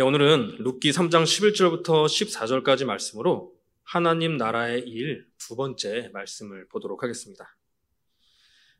네, 0.00 0.04
오늘은 0.04 0.56
룻기 0.60 0.92
3장 0.92 1.24
11절부터 1.24 1.84
14절까지 1.84 2.86
말씀으로 2.86 3.52
하나님 3.82 4.38
나라의 4.38 4.88
일 4.88 5.28
두 5.36 5.56
번째 5.56 6.08
말씀을 6.14 6.68
보도록 6.68 7.02
하겠습니다. 7.02 7.54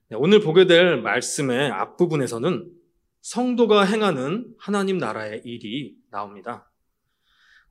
네, 0.09 0.17
오늘 0.17 0.41
보게 0.41 0.67
될 0.67 1.03
말씀의 1.03 1.73
앞부분에서는 1.73 2.73
성도가 3.21 3.83
행하는 3.85 4.55
하나님 4.59 4.97
나라의 4.97 5.43
일이 5.45 5.95
나옵니다. 6.11 6.73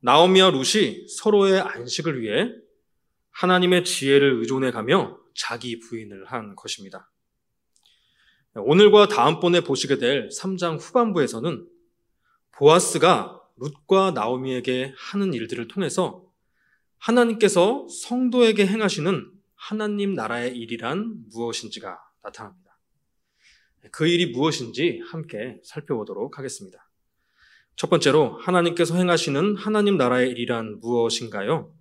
나오미와 0.02 0.52
룻이 0.52 1.08
서로의 1.08 1.60
안식을 1.60 2.22
위해 2.22 2.52
하나님의 3.32 3.84
지혜를 3.84 4.42
의존해 4.42 4.70
가며 4.70 5.18
자기 5.34 5.80
부인을 5.80 6.26
한 6.26 6.56
것입니다. 6.56 7.10
네, 8.54 8.62
오늘과 8.64 9.08
다음번에 9.08 9.62
보시게 9.62 9.98
될 9.98 10.30
3장 10.30 10.80
후반부에서는 10.80 11.68
보아스가 12.52 13.39
룻과 13.60 14.12
나오미에게 14.12 14.94
하는 14.98 15.34
일들을 15.34 15.68
통해서 15.68 16.26
하나님께서 16.98 17.88
성도에게 17.90 18.66
행하시는 18.66 19.32
하나님 19.56 20.14
나라의 20.14 20.58
일이란 20.58 21.26
무엇인지가 21.32 22.00
나타납니다. 22.24 22.78
그 23.92 24.08
일이 24.08 24.28
무엇인지 24.28 25.02
함께 25.06 25.60
살펴보도록 25.64 26.38
하겠습니다. 26.38 26.90
첫 27.76 27.90
번째로 27.90 28.38
하나님께서 28.40 28.96
행하시는 28.98 29.56
하나님 29.56 29.98
나라의 29.98 30.32
일이란 30.32 30.80
무엇인가요? 30.80 31.74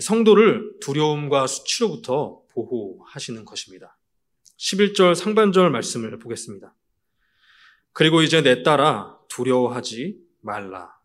성도를 0.00 0.78
두려움과 0.80 1.46
수치로부터 1.46 2.42
보호하시는 2.52 3.44
것입니다. 3.44 3.98
11절 4.56 5.14
상반절 5.14 5.70
말씀을 5.70 6.18
보겠습니다. 6.18 6.74
그리고 7.92 8.22
이제 8.22 8.42
내 8.42 8.62
딸아 8.62 9.18
두려워하지 9.28 10.29
말라. 10.42 10.98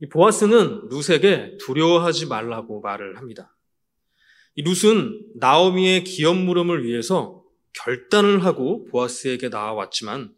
이 0.00 0.08
보아스는 0.08 0.88
룻에게 0.88 1.56
두려워하지 1.58 2.26
말라고 2.26 2.80
말을 2.80 3.16
합니다. 3.16 3.56
이 4.56 4.62
룻은 4.62 5.32
나오미의 5.36 6.04
기업 6.04 6.36
물음을 6.36 6.84
위해서 6.84 7.42
결단을 7.72 8.44
하고 8.44 8.84
보아스에게 8.86 9.48
나와왔지만 9.48 10.34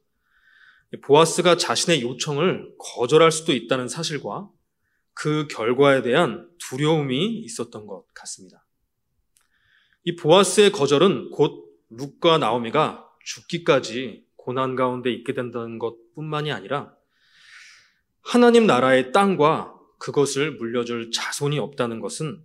보아스가 1.03 1.57
자신의 1.57 2.03
요청을 2.03 2.75
거절할 2.79 3.31
수도 3.33 3.53
있다는 3.53 3.89
사실과 3.89 4.49
그 5.13 5.47
결과에 5.49 6.03
대한 6.03 6.49
두려움이 6.59 7.41
있었던 7.41 7.87
것 7.87 8.07
같습니다. 8.15 8.65
이 10.05 10.15
보아스의 10.17 10.71
거절은 10.73 11.31
곧 11.31 11.67
룻과 11.91 12.39
나오미가 12.39 13.09
죽기까지 13.25 14.25
고난 14.37 14.77
가운데 14.77 15.11
있게 15.13 15.35
된다는 15.35 15.79
것 15.79 15.97
뿐만이 16.15 16.53
아니라 16.53 16.96
하나님 18.27 18.67
나라의 18.67 19.13
땅과 19.13 19.73
그것을 19.99 20.57
물려줄 20.57 21.13
자손이 21.13 21.61
없다는 21.61 22.01
것은 22.01 22.43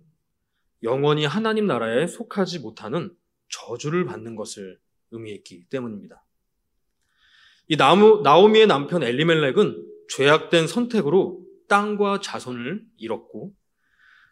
영원히 0.84 1.24
하나님 1.24 1.66
나라에 1.66 2.06
속하지 2.06 2.60
못하는 2.60 3.12
저주를 3.48 4.04
받는 4.04 4.36
것을 4.36 4.78
의미했기 5.10 5.64
때문입니다. 5.70 6.24
이 7.66 7.76
나무, 7.76 8.20
나오미의 8.22 8.68
남편 8.68 9.02
엘리멜렉은 9.02 9.84
죄악된 10.10 10.68
선택으로 10.68 11.44
땅과 11.68 12.20
자손을 12.20 12.84
잃었고 12.96 13.52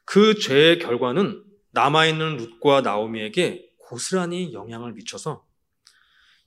그 0.05 0.39
죄의 0.39 0.78
결과는 0.78 1.43
남아있는 1.73 2.37
룻과 2.37 2.83
나오미에게 2.83 3.71
고스란히 3.78 4.53
영향을 4.53 4.93
미쳐서 4.93 5.45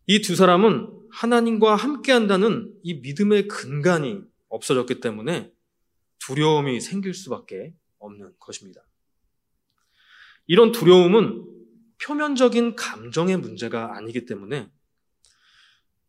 이 0.08 0.22
두 0.22 0.36
사람은 0.36 0.88
하나님과 1.12 1.76
함께 1.76 2.14
한다는 2.14 2.74
이 2.84 2.96
믿음의 2.96 3.50
근간이 3.50 4.33
없어졌기 4.54 5.00
때문에 5.00 5.52
두려움이 6.20 6.80
생길 6.80 7.14
수밖에 7.14 7.74
없는 7.98 8.34
것입니다. 8.40 8.82
이런 10.46 10.72
두려움은 10.72 11.46
표면적인 12.02 12.76
감정의 12.76 13.38
문제가 13.38 13.96
아니기 13.98 14.26
때문에 14.26 14.70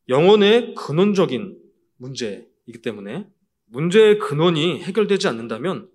영혼의 0.08 0.74
근원적인 0.74 1.58
문제이기 1.96 2.82
때문에 2.82 3.28
문제의 3.66 4.18
근원이 4.18 4.82
해결되지 4.82 5.28
않는다면 5.28 5.88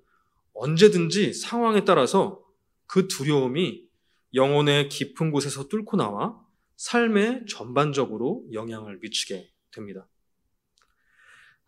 언제든지 0.53 1.33
상황에 1.33 1.85
따라서 1.85 2.43
그 2.87 3.07
두려움이 3.07 3.87
영혼의 4.33 4.89
깊은 4.89 5.31
곳에서 5.31 5.67
뚫고 5.67 5.97
나와 5.97 6.39
삶에 6.77 7.45
전반적으로 7.47 8.45
영향을 8.53 8.97
미치게 8.99 9.51
됩니다. 9.71 10.07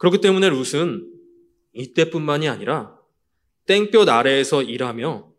그렇기 0.02 0.20
때문에 0.20 0.50
룻은 0.50 1.08
이때뿐만이 1.74 2.50
아니라 2.50 3.00
땡볕 3.68 4.10
아래에서 4.10 4.64
일하며 4.64 5.32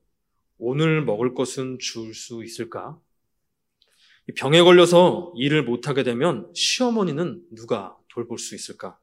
오늘 0.59 1.05
먹을 1.05 1.35
것은 1.35 1.81
줄 1.81 2.15
수 2.15 2.45
있을까? 2.45 2.97
병에 4.37 4.63
걸려서 4.63 5.33
일을 5.37 5.65
못하게 5.65 6.05
되면 6.05 6.49
시어머니는 6.55 7.45
누가 7.57 7.99
돌볼 8.11 8.39
수 8.39 8.55
있을까? 8.55 9.01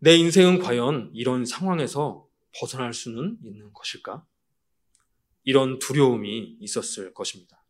내 0.00 0.14
인생은 0.16 0.58
과연 0.58 1.12
이런 1.14 1.46
상황에서 1.46 2.28
벗어날 2.60 2.92
수는 2.92 3.38
있는 3.42 3.72
것일까? 3.72 4.22
이런 5.44 5.78
두려움이 5.78 6.58
있었을 6.60 7.14
것입니다. 7.14 7.64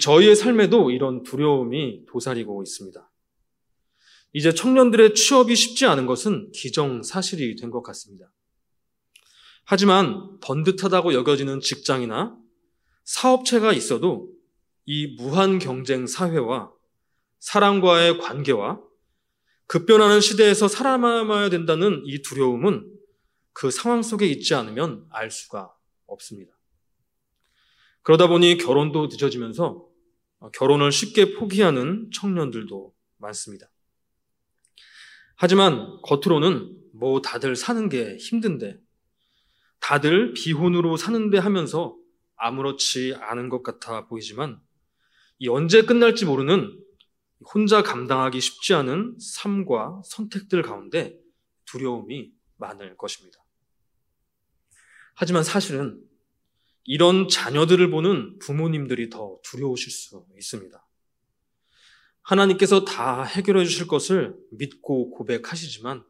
저희의 0.00 0.34
삶에도 0.34 0.90
이런 0.90 1.22
두려움이 1.22 2.06
도사리고 2.06 2.60
있습니다. 2.64 3.07
이제 4.32 4.52
청년들의 4.52 5.14
취업이 5.14 5.54
쉽지 5.56 5.86
않은 5.86 6.06
것은 6.06 6.52
기정사실이 6.52 7.56
된 7.56 7.70
것 7.70 7.82
같습니다. 7.82 8.30
하지만 9.64 10.38
번듯하다고 10.40 11.12
여겨지는 11.14 11.60
직장이나 11.60 12.36
사업체가 13.04 13.72
있어도 13.72 14.30
이 14.86 15.14
무한 15.18 15.58
경쟁 15.58 16.06
사회와 16.06 16.72
사람과의 17.38 18.18
관계와 18.18 18.80
급변하는 19.66 20.20
시대에서 20.20 20.68
살아남아야 20.68 21.50
된다는 21.50 22.02
이 22.06 22.22
두려움은 22.22 22.90
그 23.52 23.70
상황 23.70 24.02
속에 24.02 24.26
있지 24.26 24.54
않으면 24.54 25.06
알 25.10 25.30
수가 25.30 25.74
없습니다. 26.06 26.52
그러다 28.02 28.28
보니 28.28 28.56
결혼도 28.56 29.08
늦어지면서 29.08 29.86
결혼을 30.54 30.90
쉽게 30.92 31.34
포기하는 31.34 32.10
청년들도 32.14 32.94
많습니다. 33.18 33.68
하지만 35.40 36.02
겉으로는 36.02 36.76
뭐 36.94 37.22
다들 37.22 37.54
사는 37.54 37.88
게 37.88 38.16
힘든데, 38.16 38.76
다들 39.78 40.32
비혼으로 40.32 40.96
사는데 40.96 41.38
하면서 41.38 41.96
아무렇지 42.34 43.14
않은 43.20 43.48
것 43.48 43.62
같아 43.62 44.08
보이지만, 44.08 44.60
이 45.38 45.46
언제 45.48 45.82
끝날지 45.82 46.24
모르는 46.24 46.76
혼자 47.54 47.84
감당하기 47.84 48.40
쉽지 48.40 48.74
않은 48.74 49.16
삶과 49.20 50.02
선택들 50.04 50.62
가운데 50.62 51.16
두려움이 51.66 52.32
많을 52.56 52.96
것입니다. 52.96 53.38
하지만 55.14 55.44
사실은 55.44 56.02
이런 56.82 57.28
자녀들을 57.28 57.90
보는 57.90 58.40
부모님들이 58.40 59.08
더 59.08 59.38
두려우실 59.44 59.92
수 59.92 60.26
있습니다. 60.36 60.87
하나님께서 62.28 62.84
다 62.84 63.22
해결해 63.24 63.64
주실 63.64 63.88
것을 63.88 64.36
믿고 64.50 65.10
고백하시지만 65.12 66.04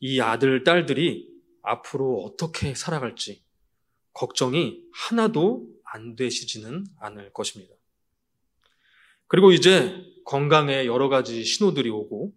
이 0.00 0.20
아들, 0.20 0.62
딸들이 0.62 1.26
앞으로 1.62 2.22
어떻게 2.22 2.74
살아갈지 2.74 3.42
걱정이 4.12 4.82
하나도 4.92 5.66
안 5.84 6.16
되시지는 6.16 6.84
않을 7.00 7.32
것입니다. 7.32 7.74
그리고 9.26 9.52
이제 9.52 10.04
건강에 10.26 10.84
여러 10.84 11.08
가지 11.08 11.44
신호들이 11.44 11.88
오고 11.88 12.34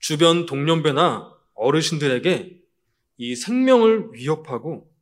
주변 0.00 0.46
동년배나 0.46 1.32
어르신들에게 1.54 2.60
이 3.18 3.36
생명을 3.36 4.08
위협하고 4.12 4.92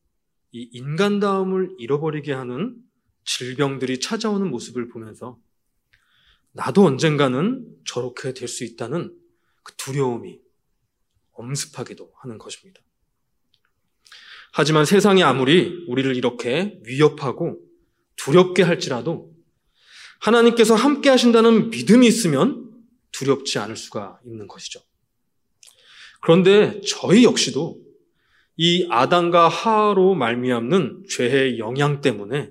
이 0.51 0.69
인간다움을 0.73 1.77
잃어버리게 1.79 2.35
하는 2.35 2.77
질병들이 3.25 4.01
찾아오는 4.01 4.51
모습을 4.51 4.89
보면서 4.89 5.39
나도 6.53 6.85
언젠가는 6.85 7.67
저렇게 7.87 8.35
될 8.35 8.49
수 8.49 8.65
있다는 8.65 9.17
그 9.63 9.75
두려움이 9.77 10.41
엄습하기도 11.33 12.13
하는 12.17 12.39
것입니다. 12.39 12.81
하지만 14.53 14.85
세상이 14.85 15.23
아무리 15.23 15.85
우리를 15.89 16.15
이렇게 16.15 16.79
위협하고 16.85 17.59
두렵게 18.17 18.63
할지라도 18.63 19.33
하나님께서 20.21 20.75
함께 20.75 21.09
하신다는 21.09 21.71
믿음이 21.71 22.07
있으면 22.07 22.71
두렵지 23.13 23.59
않을 23.59 23.77
수가 23.77 24.21
있는 24.25 24.47
것이죠. 24.47 24.81
그런데 26.21 26.81
저희 26.87 27.25
역시도 27.25 27.81
이 28.57 28.87
아담과 28.91 29.49
하로 29.49 30.15
말미암는 30.15 31.07
죄의 31.09 31.59
영향 31.59 32.01
때문에 32.01 32.51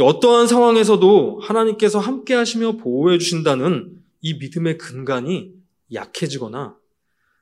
어떠한 0.00 0.46
상황에서도 0.46 1.40
하나님께서 1.40 1.98
함께 1.98 2.34
하시며 2.34 2.72
보호해 2.72 3.18
주신다는 3.18 4.02
이 4.20 4.34
믿음의 4.34 4.78
근간이 4.78 5.52
약해지거나 5.92 6.76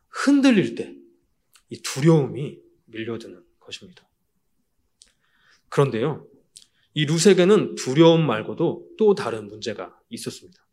흔들릴 0.08 0.74
때 0.74 1.04
이 1.74 1.82
두려움이 1.82 2.58
밀려드는 2.86 3.42
것입니다. 3.58 4.08
그런데요, 5.68 6.26
이 6.94 7.06
룻에게는 7.06 7.74
두려움 7.74 8.24
말고도 8.26 8.90
또 8.96 9.14
다른 9.14 9.48
문제가 9.48 9.98
있었습니다. 10.10 10.64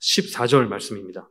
14절 0.00 0.66
말씀입니다. 0.66 1.30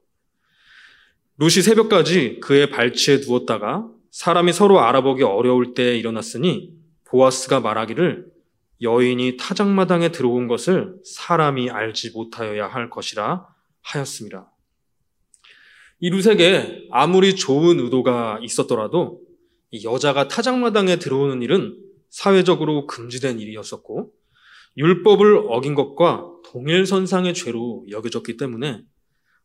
룻이 1.38 1.62
새벽까지 1.62 2.40
그의 2.42 2.70
발치에 2.70 3.18
누웠다가 3.18 3.90
사람이 4.12 4.54
서로 4.54 4.80
알아보기 4.80 5.24
어려울 5.24 5.74
때 5.74 5.98
일어났으니 5.98 6.74
보아스가 7.04 7.60
말하기를 7.60 8.32
여인이 8.82 9.38
타작마당에 9.38 10.12
들어온 10.12 10.48
것을 10.48 10.96
사람이 11.04 11.70
알지 11.70 12.12
못하여야 12.12 12.68
할 12.68 12.90
것이라 12.90 13.46
하였습니다. 13.82 14.52
이 16.00 16.10
룻에게 16.10 16.88
아무리 16.92 17.36
좋은 17.36 17.80
의도가 17.80 18.40
있었더라도 18.42 19.22
여자가 19.84 20.28
타작마당에 20.28 20.98
들어오는 20.98 21.42
일은 21.42 21.78
사회적으로 22.10 22.88
금지된 22.88 23.40
일이었었고 23.40 24.12
율법을 24.78 25.48
어긴 25.50 25.76
것과 25.76 26.26
동일선상의 26.46 27.34
죄로 27.34 27.86
여겨졌기 27.90 28.38
때문에 28.38 28.82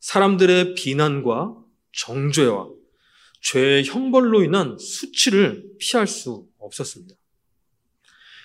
사람들의 0.00 0.74
비난과 0.74 1.56
정죄와 1.92 2.68
죄의 3.42 3.84
형벌로 3.84 4.44
인한 4.44 4.78
수치를 4.78 5.64
피할 5.78 6.06
수 6.06 6.46
없었습니다. 6.58 7.14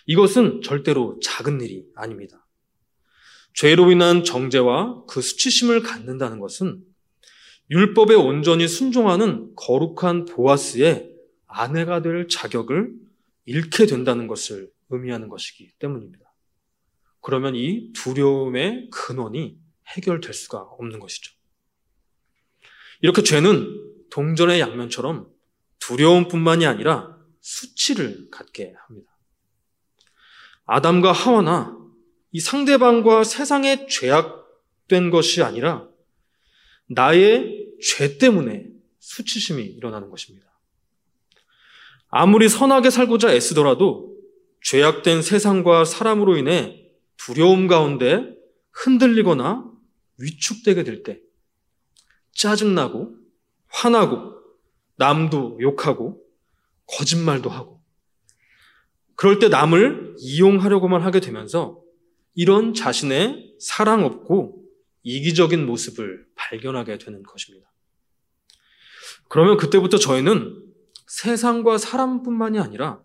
이것은 0.09 0.63
절대로 0.63 1.19
작은 1.21 1.61
일이 1.61 1.85
아닙니다. 1.93 2.43
죄로 3.53 3.91
인한 3.91 4.23
정죄와 4.23 5.05
그 5.07 5.21
수치심을 5.21 5.83
갖는다는 5.83 6.39
것은 6.39 6.83
율법에 7.69 8.15
온전히 8.15 8.67
순종하는 8.67 9.53
거룩한 9.55 10.25
보아스의 10.25 11.11
아내가 11.45 12.01
될 12.01 12.27
자격을 12.27 12.91
잃게 13.45 13.85
된다는 13.85 14.25
것을 14.25 14.71
의미하는 14.89 15.29
것이기 15.29 15.73
때문입니다. 15.77 16.25
그러면 17.21 17.55
이 17.55 17.93
두려움의 17.93 18.89
근원이 18.91 19.59
해결될 19.89 20.33
수가 20.33 20.57
없는 20.57 20.99
것이죠. 20.99 21.35
이렇게 23.01 23.21
죄는 23.21 24.09
동전의 24.09 24.59
양면처럼 24.59 25.29
두려움뿐만이 25.77 26.65
아니라 26.65 27.15
수치를 27.41 28.29
갖게 28.31 28.73
합니다. 28.87 29.08
아담과 30.71 31.11
하와나 31.11 31.75
이 32.31 32.39
상대방과 32.39 33.23
세상에 33.23 33.87
죄악된 33.87 35.09
것이 35.09 35.41
아니라 35.41 35.87
나의 36.87 37.69
죄 37.81 38.19
때문에 38.19 38.67
수치심이 38.99 39.63
일어나는 39.63 40.11
것입니다. 40.11 40.47
아무리 42.09 42.47
선하게 42.49 42.91
살고자 42.91 43.33
애쓰더라도 43.33 44.15
죄악된 44.63 45.23
세상과 45.23 45.85
사람으로 45.85 46.37
인해 46.37 46.85
두려움 47.17 47.67
가운데 47.67 48.35
흔들리거나 48.71 49.65
위축되게 50.19 50.83
될 50.83 51.01
때 51.01 51.19
짜증나고 52.35 53.15
화나고 53.69 54.35
남도 54.97 55.57
욕하고 55.61 56.21
거짓말도 56.85 57.49
하고 57.49 57.78
그럴 59.19 59.37
때 59.37 59.49
남을 59.49 60.15
이용하려고만 60.17 61.01
하게 61.01 61.19
되면서 61.19 61.83
이런 62.35 62.73
자신의 62.73 63.57
사랑 63.59 64.05
없고 64.05 64.63
이기적인 65.03 65.65
모습을 65.65 66.25
발견하게 66.35 66.99
되는 66.99 67.21
것입니다. 67.23 67.69
그러면 69.27 69.57
그때부터 69.57 69.97
저희는 69.97 70.63
세상과 71.07 71.77
사람뿐만이 71.77 72.59
아니라 72.59 73.01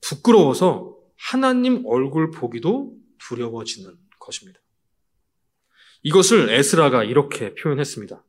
부끄러워서 0.00 0.96
하나님 1.18 1.84
얼굴 1.84 2.30
보기도 2.30 2.96
두려워지는 3.18 3.94
것입니다. 4.18 4.60
이것을 6.04 6.48
에스라가 6.48 7.04
이렇게 7.04 7.54
표현했습니다. 7.54 8.24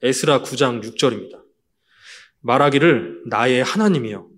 에스라 0.00 0.40
9장 0.40 0.82
6절입니다. 0.82 1.44
말하기를 2.40 3.24
나의 3.26 3.62
하나님이여 3.62 4.33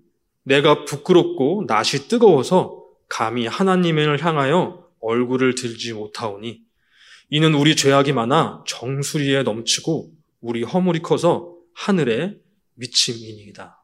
내가 0.47 0.85
부끄럽고 0.85 1.65
낯이 1.67 2.07
뜨거워서 2.07 2.81
감히 3.09 3.47
하나님을 3.47 4.23
향하여 4.23 4.87
얼굴을 5.01 5.55
들지 5.55 5.91
못하오니 5.91 6.61
이는 7.29 7.53
우리 7.53 7.75
죄악이 7.75 8.13
많아 8.13 8.63
정수리에 8.65 9.43
넘치고 9.43 10.09
우리 10.39 10.63
허물이 10.63 11.01
커서 11.01 11.53
하늘에 11.73 12.37
미침이니이다. 12.75 13.83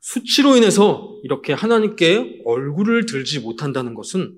수치로 0.00 0.56
인해서 0.56 1.16
이렇게 1.22 1.52
하나님께 1.52 2.42
얼굴을 2.44 3.06
들지 3.06 3.38
못한다는 3.38 3.94
것은 3.94 4.36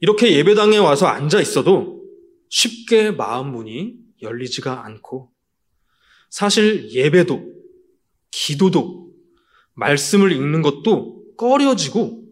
이렇게 0.00 0.32
예배당에 0.32 0.76
와서 0.76 1.06
앉아 1.06 1.40
있어도 1.40 2.04
쉽게 2.50 3.10
마음 3.10 3.52
문이 3.52 3.94
열리지가 4.20 4.84
않고 4.84 5.32
사실 6.28 6.90
예배도 6.90 7.54
기도도 8.30 9.05
말씀을 9.76 10.32
읽는 10.32 10.62
것도 10.62 11.36
꺼려지고 11.36 12.24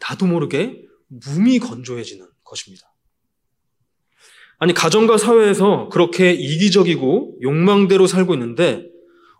나도 0.00 0.26
모르게 0.26 0.82
몸이 1.08 1.58
건조해지는 1.60 2.26
것입니다. 2.42 2.92
아니, 4.58 4.72
가정과 4.72 5.18
사회에서 5.18 5.88
그렇게 5.90 6.32
이기적이고 6.32 7.38
욕망대로 7.42 8.06
살고 8.06 8.34
있는데 8.34 8.86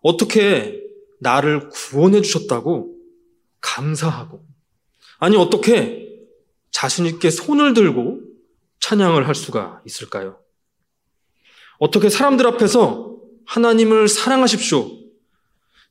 어떻게 0.02 0.80
나를 1.20 1.70
구원해 1.70 2.20
주셨다고 2.20 2.94
감사하고 3.60 4.44
아니, 5.18 5.36
어떻게 5.36 6.04
자신있게 6.70 7.30
손을 7.30 7.72
들고 7.72 8.20
찬양을 8.80 9.26
할 9.26 9.34
수가 9.34 9.80
있을까요? 9.86 10.38
어떻게 11.78 12.10
사람들 12.10 12.46
앞에서 12.46 13.16
하나님을 13.46 14.08
사랑하십시오. 14.08 15.03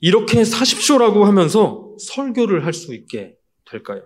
이렇게 0.03 0.44
사십시오라고 0.44 1.23
하면서 1.23 1.95
설교를 1.97 2.65
할 2.65 2.73
수 2.73 2.94
있게 2.94 3.38
될까요? 3.63 4.03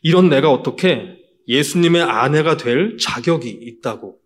이런 0.00 0.30
내가 0.30 0.50
어떻게 0.50 1.18
예수님의 1.46 2.00
아내가 2.00 2.56
될 2.56 2.96
자격이 2.96 3.50
있다고 3.50 4.18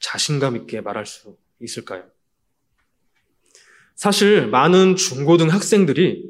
자신감 0.00 0.56
있게 0.56 0.80
말할 0.80 1.04
수 1.04 1.36
있을까요? 1.60 2.04
사실 3.94 4.46
많은 4.46 4.96
중고등 4.96 5.50
학생들이 5.50 6.24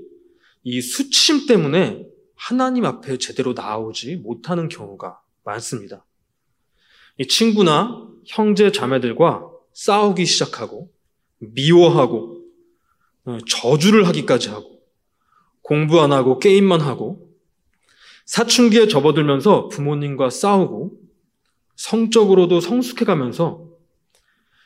이 0.64 0.80
수치심 0.80 1.46
때문에 1.46 2.04
하나님 2.34 2.86
앞에 2.86 3.18
제대로 3.18 3.52
나오지 3.52 4.16
못하는 4.16 4.68
경우가 4.68 5.20
많습니다. 5.44 6.04
이 7.18 7.28
친구나 7.28 8.04
형제 8.26 8.72
자매들과 8.72 9.48
싸우기 9.74 10.26
시작하고 10.26 10.90
미워하고 11.38 12.34
어, 12.34 12.37
저주를 13.46 14.06
하기까지 14.06 14.48
하고 14.48 14.80
공부 15.62 16.00
안 16.00 16.12
하고 16.12 16.38
게임만 16.38 16.80
하고 16.80 17.28
사춘기에 18.24 18.88
접어들면서 18.88 19.68
부모님과 19.68 20.30
싸우고 20.30 20.98
성적으로도 21.76 22.60
성숙해가면서 22.60 23.68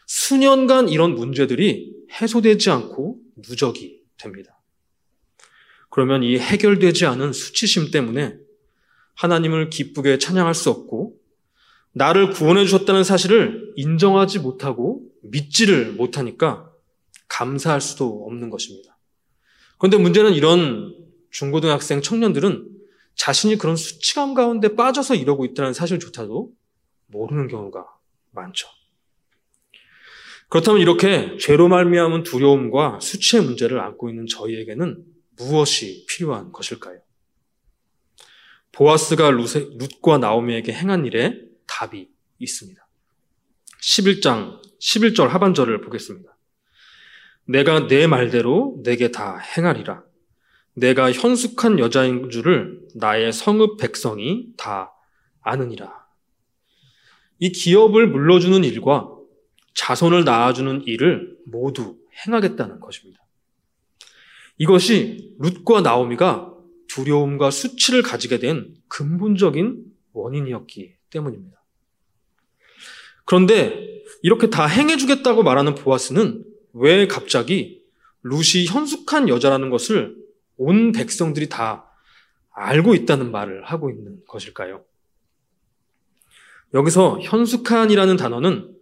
수년간 0.07 0.89
이런 0.89 1.15
문제들이 1.15 1.93
해소되지 2.21 2.71
않고 2.71 3.19
누적이 3.37 4.01
됩니다. 4.17 4.61
그러면 5.91 6.23
이 6.23 6.39
해결되지 6.39 7.07
않은 7.07 7.33
수치심 7.33 7.91
때문에 7.91 8.37
하나님을 9.15 9.71
기쁘게 9.71 10.19
찬양할 10.19 10.55
수 10.55 10.71
없고 10.71 11.17
나를 11.93 12.31
구원해 12.31 12.65
주셨다는 12.65 13.05
사실을 13.05 13.73
인정하지 13.77 14.39
못하고 14.39 15.03
믿지를 15.23 15.93
못하니까 15.93 16.72
감사할 17.33 17.81
수도 17.81 18.25
없는 18.27 18.51
것입니다. 18.51 18.99
그런데 19.79 19.97
문제는 19.97 20.35
이런 20.35 20.95
중고등학생 21.31 22.03
청년들은 22.03 22.69
자신이 23.15 23.57
그런 23.57 23.75
수치감 23.75 24.35
가운데 24.35 24.77
빠져서 24.77 25.15
이러고 25.15 25.47
있다는 25.47 25.73
사실조차도 25.73 26.53
모르는 27.07 27.49
경우가 27.49 27.87
많죠. 28.33 28.69
그렇다면 30.51 30.83
이렇게 30.83 31.39
죄로 31.39 31.69
말미암은 31.69 32.25
두려움과 32.25 33.01
수치의 33.01 33.43
문제를 33.43 33.81
안고 33.81 34.11
있는 34.11 34.27
저희에게는 34.27 35.03
무엇이 35.39 36.05
필요한 36.09 36.53
것일까요? 36.53 37.01
보아스가 38.73 39.31
룻과 39.31 40.19
나오미에게 40.19 40.73
행한 40.73 41.07
일에 41.07 41.41
답이 41.67 42.09
있습니다. 42.39 42.87
11장 43.81 44.61
11절 44.79 45.29
하반절을 45.29 45.81
보겠습니다. 45.81 46.32
내가 47.45 47.87
내 47.87 48.07
말대로 48.07 48.81
내게 48.85 49.11
다 49.11 49.39
행하리라. 49.39 50.05
내가 50.75 51.13
현숙한 51.13 51.79
여자인 51.79 52.31
줄을 52.31 52.81
나의 52.95 53.33
성읍 53.33 53.79
백성이 53.79 54.47
다 54.57 54.93
아느니라. 55.43 56.07
이 57.39 57.51
기업을 57.51 58.07
물러주는 58.07 58.63
일과 58.65 59.11
자손을 59.75 60.25
낳아주는 60.25 60.85
일을 60.87 61.37
모두 61.47 61.99
행하겠다는 62.25 62.81
것입니다. 62.81 63.21
이것이 64.59 65.35
룻과 65.39 65.81
나오미가 65.81 66.55
두려움과 66.89 67.51
수치를 67.51 68.03
가지게 68.03 68.39
된 68.39 68.75
근본적인 68.89 69.85
원인이었기 70.13 70.95
때문입니다. 71.11 71.63
그런데 73.25 74.03
이렇게 74.23 74.51
다 74.51 74.67
행해주겠다고 74.67 75.43
말하는 75.43 75.75
보아스는 75.75 76.45
왜 76.75 77.07
갑자기 77.07 77.83
룻이 78.23 78.67
현숙한 78.67 79.29
여자라는 79.29 79.71
것을 79.71 80.17
온 80.57 80.93
백성들이 80.93 81.49
다 81.49 81.91
알고 82.51 82.95
있다는 82.95 83.31
말을 83.31 83.65
하고 83.65 83.91
있는 83.91 84.21
것일까요? 84.27 84.85
여기서 86.75 87.21
현숙한이라는 87.21 88.17
단어는 88.17 88.75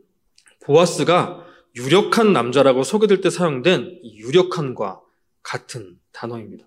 보아스가 0.61 1.45
유력한 1.77 2.33
남자라고 2.33 2.83
소개될 2.83 3.21
때 3.21 3.31
사용된 3.31 4.01
유력한과 4.05 5.01
같은 5.43 5.99
단어입니다. 6.13 6.67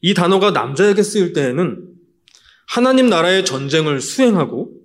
이 0.00 0.14
단어가 0.14 0.50
남자에게 0.50 1.02
쓰일 1.02 1.32
때에는 1.32 1.94
하나님 2.66 3.08
나라의 3.08 3.44
전쟁을 3.44 4.00
수행하고 4.00 4.77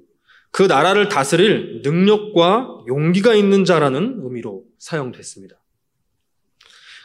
그 0.54 0.62
나라를 0.62 1.10
다스릴 1.10 1.82
능력과 1.84 2.84
용기가 2.88 3.34
있는 3.34 3.66
자라는 3.66 4.20
의미로 4.22 4.64
사용됐습니다. 4.78 5.60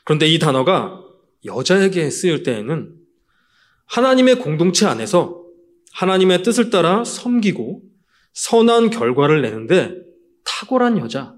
그런데 0.05 0.29
이 0.29 0.39
단어가 0.39 1.03
여자에게 1.47 2.11
쓰일 2.11 2.43
때에는 2.43 2.95
하나님의 3.87 4.41
공동체 4.41 4.85
안에서 4.85 5.43
하나님의 5.93 6.43
뜻을 6.43 6.69
따라 6.69 7.05
섬기고 7.05 7.81
선한 8.35 8.91
결과를 8.91 9.41
내는데 9.41 9.95
탁월한 10.45 10.99
여자, 10.99 11.35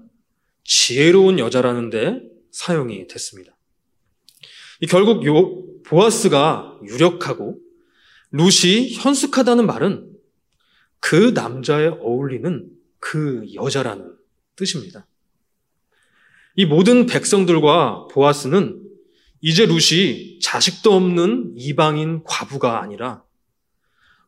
지혜로운 0.65 1.39
여자라는데 1.39 2.23
사용이 2.51 3.07
됐습니다. 3.07 3.55
결국 4.89 5.25
요 5.25 5.63
보아스가 5.83 6.77
유력하고 6.85 7.57
룻이 8.31 8.95
현숙하다는 8.95 9.65
말은 9.65 10.10
그 11.01 11.31
남자에 11.35 11.87
어울리는 11.87 12.69
그 12.99 13.45
여자라는 13.53 14.15
뜻입니다. 14.55 15.05
이 16.55 16.65
모든 16.65 17.05
백성들과 17.05 18.07
보아스는 18.11 18.81
이제 19.41 19.65
룻이 19.65 20.39
자식도 20.39 20.93
없는 20.93 21.53
이방인 21.57 22.23
과부가 22.23 22.81
아니라 22.81 23.23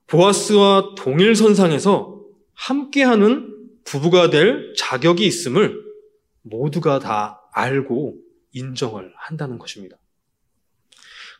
보아스와 0.07 0.95
동일 0.97 1.35
선상에서 1.35 2.19
함께하는 2.53 3.53
부부가 3.85 4.29
될 4.29 4.73
자격이 4.75 5.25
있음을 5.25 5.81
모두가 6.41 6.99
다 6.99 7.41
알고 7.53 8.17
인정을 8.53 9.13
한다는 9.15 9.57
것입니다. 9.57 9.97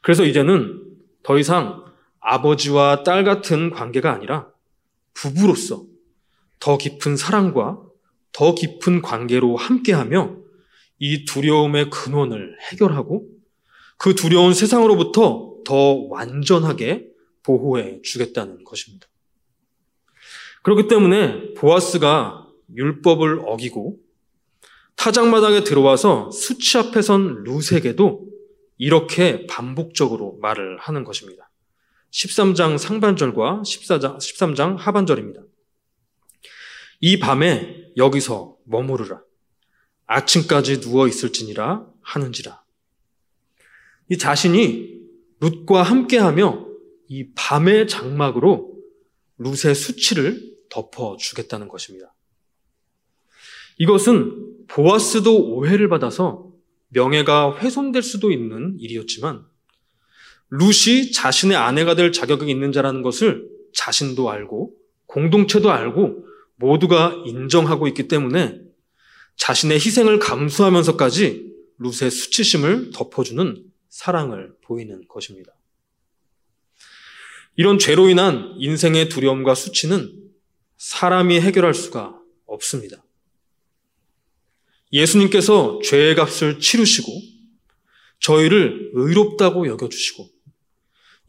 그래서 0.02 0.24
이제는 0.26 0.82
더 1.24 1.38
이상 1.40 1.86
아버지와 2.20 3.04
딸 3.04 3.24
같은 3.24 3.70
관계가 3.70 4.12
아니라 4.12 4.53
부부로서 5.14 5.86
더 6.60 6.78
깊은 6.78 7.18
사랑과 7.18 7.82
더 8.32 8.56
깊은 8.56 9.02
관계로 9.02 9.56
함께하며 9.56 10.38
이 11.00 11.26
두려움의 11.26 11.90
근원을 11.90 12.58
해결하고 12.72 13.28
그 13.98 14.16
두려운 14.16 14.54
세상으로부터 14.54 15.58
더 15.66 15.76
완전하게 16.10 17.08
보호해 17.44 18.02
주겠다는 18.02 18.64
것입니다. 18.64 19.08
그렇기 20.64 20.88
때문에 20.88 21.54
보아스가 21.54 22.48
율법을 22.76 23.42
어기고 23.46 24.00
타작마당에 24.96 25.64
들어와서 25.64 26.32
수치 26.32 26.78
앞에 26.78 27.02
선 27.02 27.44
룻에게도 27.44 28.28
이렇게 28.78 29.46
반복적으로 29.48 30.38
말을 30.42 30.78
하는 30.80 31.04
것입니다. 31.04 31.50
13장 32.14 32.78
상반절과 32.78 33.64
14장, 33.66 34.18
13장 34.18 34.78
하반절입니다. 34.78 35.42
이 37.02 37.20
밤에 37.20 37.92
여기서 37.98 38.58
머무르라. 38.66 39.22
아침까지 40.06 40.82
누워 40.82 41.08
있을지니라 41.08 41.88
하는지라. 42.02 42.64
이 44.10 44.18
자신이 44.18 45.02
룻과 45.40 45.82
함께하며 45.82 46.68
이 47.08 47.34
밤의 47.34 47.88
장막으로 47.88 48.78
룻의 49.40 49.74
수치를 49.74 50.54
덮어주겠다는 50.70 51.68
것입니다. 51.68 52.14
이것은 53.80 54.68
보아스도 54.68 55.56
오해를 55.56 55.90
받아서 55.90 56.52
명예가 56.90 57.58
훼손될 57.58 58.04
수도 58.04 58.32
있는 58.32 58.78
일이었지만 58.80 59.46
룻이 60.56 61.12
자신의 61.12 61.58
아내가 61.58 61.96
될 61.96 62.12
자격이 62.12 62.50
있는 62.50 62.72
자라는 62.72 63.02
것을 63.02 63.50
자신도 63.74 64.30
알고 64.30 64.76
공동체도 65.08 65.72
알고 65.72 66.28
모두가 66.58 67.24
인정하고 67.26 67.88
있기 67.88 68.08
때문에 68.08 68.62
자신의 69.36 69.78
희생을 69.78 70.20
감수하면서까지 70.20 71.52
룻의 71.80 72.12
수치심을 72.12 72.92
덮어주는 72.94 73.66
사랑을 73.90 74.54
보이는 74.62 75.08
것입니다. 75.08 75.52
이런 77.56 77.80
죄로 77.80 78.08
인한 78.10 78.54
인생의 78.58 79.10
두려움과 79.10 79.56
수치는 79.56 80.14
사람이 80.78 81.42
해결할 81.42 81.74
수가 81.74 82.16
없습니다. 82.46 83.04
예수님께서 84.92 85.80
죄의 85.84 86.14
값을 86.14 86.60
치르시고 86.60 87.12
저희를 88.20 88.92
의롭다고 88.94 89.66
여겨주시고 89.68 90.33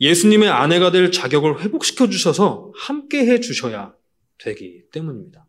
예수님의 0.01 0.49
아내가 0.49 0.91
될 0.91 1.13
자격을 1.13 1.61
회복시켜 1.61 2.09
주셔서 2.09 2.73
함께 2.77 3.27
해 3.27 3.41
주셔야 3.41 3.95
되기 4.39 4.85
때문입니다. 4.91 5.47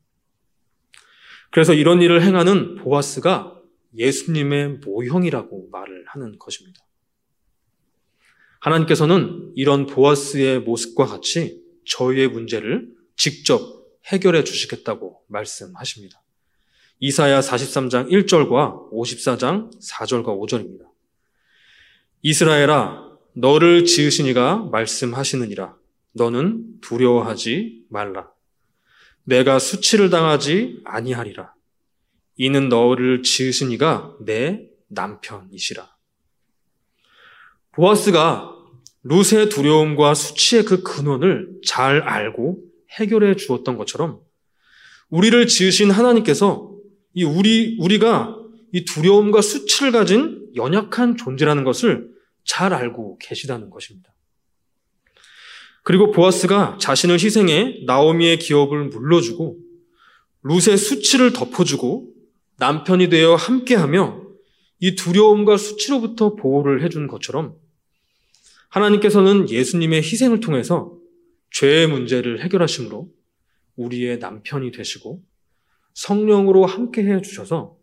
그래서 1.51 1.73
이런 1.73 2.01
일을 2.01 2.21
행하는 2.21 2.75
보아스가 2.75 3.59
예수님의 3.95 4.79
모형이라고 4.85 5.69
말을 5.71 6.05
하는 6.07 6.37
것입니다. 6.37 6.85
하나님께서는 8.59 9.53
이런 9.55 9.85
보아스의 9.85 10.59
모습과 10.61 11.05
같이 11.05 11.63
저희의 11.85 12.27
문제를 12.29 12.89
직접 13.15 13.61
해결해 14.07 14.43
주시겠다고 14.43 15.23
말씀하십니다. 15.27 16.21
이사야 16.99 17.41
43장 17.41 18.09
1절과 18.09 18.91
54장 18.91 19.69
4절과 19.81 20.25
5절입니다. 20.25 20.85
이스라엘아 22.21 23.04
너를 23.37 23.83
지으신 23.83 24.27
이가 24.27 24.69
말씀하시느니라. 24.71 25.75
너는 26.13 26.79
두려워하지 26.79 27.83
말라. 27.89 28.29
내가 29.23 29.59
수치를 29.59 30.09
당하지 30.09 30.81
아니하리라. 30.85 31.53
이는 32.37 32.69
너를 32.69 33.23
지으신 33.23 33.71
이가 33.71 34.15
내 34.21 34.69
남편이시라. 34.87 35.89
보아스가 37.73 38.53
룻의 39.03 39.49
두려움과 39.49 40.13
수치의 40.13 40.63
그 40.63 40.81
근원을 40.81 41.59
잘 41.65 42.01
알고 42.03 42.59
해결해 42.91 43.35
주었던 43.35 43.77
것처럼 43.77 44.21
우리를 45.09 45.45
지으신 45.47 45.91
하나님께서 45.91 46.73
이 47.13 47.25
우리 47.25 47.77
우리가 47.81 48.37
이 48.71 48.85
두려움과 48.85 49.41
수치를 49.41 49.91
가진 49.91 50.49
연약한 50.55 51.17
존재라는 51.17 51.65
것을 51.65 52.14
잘 52.45 52.73
알고 52.73 53.17
계시다는 53.19 53.69
것입니다. 53.69 54.13
그리고 55.83 56.11
보아스가 56.11 56.77
자신을 56.79 57.15
희생해 57.19 57.81
나오미의 57.85 58.39
기업을 58.39 58.85
물러주고 58.85 59.59
룻의 60.43 60.77
수치를 60.77 61.33
덮어주고 61.33 62.11
남편이 62.57 63.09
되어 63.09 63.35
함께하며 63.35 64.23
이 64.79 64.95
두려움과 64.95 65.57
수치로부터 65.57 66.35
보호를 66.35 66.83
해준 66.83 67.07
것처럼 67.07 67.55
하나님께서는 68.69 69.49
예수님의 69.49 70.01
희생을 70.01 70.39
통해서 70.39 70.97
죄의 71.51 71.87
문제를 71.87 72.43
해결하심으로 72.43 73.09
우리의 73.75 74.19
남편이 74.19 74.71
되시고 74.71 75.23
성령으로 75.93 76.65
함께 76.65 77.03
해 77.03 77.21
주셔서 77.21 77.77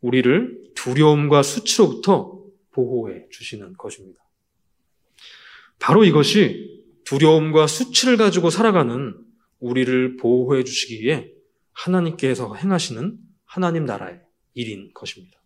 우리를 0.00 0.72
두려움과 0.74 1.42
수치로부터 1.42 2.41
보호해 2.72 3.26
주시는 3.30 3.74
것입니다. 3.74 4.20
바로 5.78 6.04
이것이 6.04 6.84
두려움과 7.04 7.66
수치를 7.66 8.16
가지고 8.16 8.50
살아가는 8.50 9.14
우리를 9.60 10.16
보호해 10.16 10.64
주시기 10.64 11.02
위해 11.02 11.30
하나님께서 11.72 12.54
행하시는 12.54 13.18
하나님 13.44 13.84
나라의 13.84 14.20
일인 14.54 14.92
것입니다. 14.94 15.40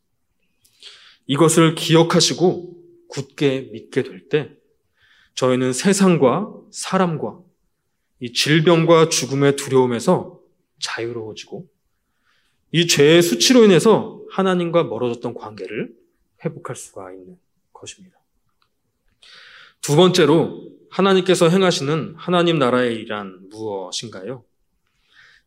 이것을 1.26 1.74
기억하시고 1.74 2.76
굳게 3.08 3.70
믿게 3.72 4.02
될 4.02 4.28
때 4.28 4.50
저희는 5.34 5.72
세상과 5.72 6.52
사람과 6.70 7.40
이 8.20 8.32
질병과 8.32 9.08
죽음의 9.10 9.56
두려움에서 9.56 10.40
자유로워지고 10.80 11.68
이 12.72 12.86
죄의 12.86 13.22
수치로 13.22 13.64
인해서 13.64 14.22
하나님과 14.30 14.84
멀어졌던 14.84 15.34
관계를 15.34 15.94
회복할 16.44 16.76
수가 16.76 17.12
있는 17.12 17.38
것입니다. 17.72 18.18
두 19.80 19.96
번째로 19.96 20.70
하나님께서 20.90 21.48
행하시는 21.48 22.14
하나님 22.16 22.58
나라의 22.58 22.94
일이란 22.94 23.48
무엇인가요? 23.50 24.44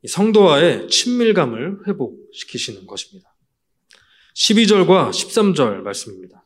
성도와의 0.08 0.88
친밀감을 0.88 1.88
회복시키시는 1.88 2.88
것입니다. 2.88 3.34
12절과 4.36 5.10
13절 5.10 5.81
말씀입니다. 5.81 6.46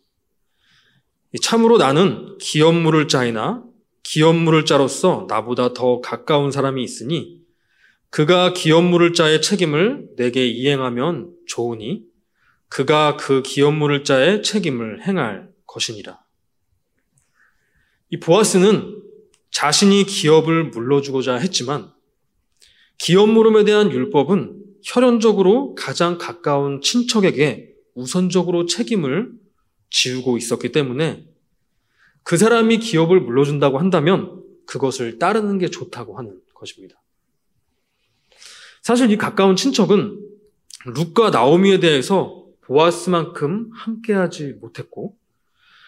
참으로 1.42 1.78
나는 1.78 2.38
기업 2.40 2.74
물을 2.74 3.08
자이나 3.08 3.64
기업 4.04 4.36
물을 4.36 4.66
자로서 4.66 5.26
나보다 5.30 5.74
더 5.74 6.02
가까운 6.02 6.52
사람이 6.52 6.84
있으니 6.84 7.42
그가 8.10 8.54
기업 8.54 8.84
물을 8.84 9.14
자의 9.14 9.42
책임을 9.42 10.10
내게 10.18 10.48
이행하면 10.48 11.34
좋으니 11.48 12.04
그가 12.74 13.18
그 13.18 13.44
기업 13.44 13.76
물을 13.76 14.04
자의 14.04 14.42
책임을 14.42 15.06
행할 15.06 15.48
것이니라. 15.68 16.20
이 18.10 18.20
보아스는 18.20 19.00
자신이 19.52 20.06
기업을 20.06 20.72
물러주고자 20.72 21.36
했지만 21.36 21.94
기업 22.98 23.30
물음에 23.30 23.64
대한 23.64 23.92
율법은 23.92 24.64
혈연적으로 24.84 25.76
가장 25.76 26.18
가까운 26.18 26.82
친척에게 26.82 27.76
우선적으로 27.94 28.66
책임을 28.66 29.34
지우고 29.92 30.38
있었기 30.38 30.72
때문에 30.72 31.28
그 32.24 32.38
사람이 32.38 32.80
기업을 32.80 33.22
물려준다고 33.22 33.78
한다면 33.78 34.44
그것을 34.66 35.20
따르는 35.20 35.60
게 35.60 35.70
좋다고 35.70 36.18
하는 36.18 36.42
것입니다. 36.56 37.00
사실 38.82 39.12
이 39.12 39.18
가까운 39.18 39.56
친척은 39.56 40.20
룩과 40.88 41.30
나오미에 41.30 41.80
대해서 41.80 42.43
보아스만큼 42.66 43.70
함께하지 43.74 44.58
못했고, 44.62 45.18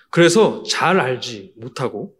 그래서 0.09 0.63
잘 0.63 0.99
알지 0.99 1.53
못하고, 1.57 2.15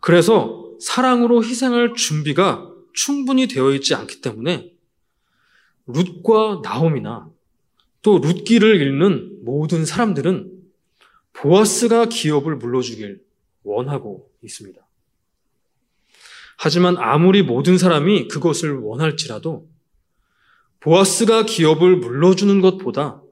그래서 0.00 0.72
사랑으로 0.80 1.42
희생할 1.42 1.94
준비가 1.94 2.72
충분히 2.92 3.46
되어 3.46 3.72
있지 3.72 3.94
않기 3.94 4.20
때문에 4.20 4.72
룻과 5.86 6.60
나오미나 6.62 7.30
또 8.02 8.18
룻기를 8.18 8.80
읽는 8.80 9.44
모든 9.44 9.84
사람들은 9.84 10.52
보아스가 11.32 12.06
기업을 12.06 12.56
물러주길 12.56 13.22
원하고 13.62 14.30
있습니다. 14.42 14.80
하지만 16.56 16.96
아무리 16.98 17.42
모든 17.42 17.78
사람이 17.78 18.28
그것을 18.28 18.78
원할지라도 18.78 19.68
보아스가 20.80 21.44
기업을 21.44 21.96
물러주는 21.96 22.60
것보다 22.60 23.22